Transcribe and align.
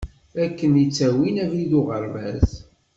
Akken 0.43 0.73
i 0.83 0.83
ttawin 0.87 1.41
abrid 1.43 1.71
n 1.73 1.77
uɣerbaz. 1.79 2.49